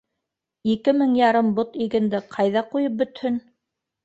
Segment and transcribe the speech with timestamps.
[0.75, 3.39] Ике мең ярым бот игенде ҡайҙа ҡуйып бөтһөн.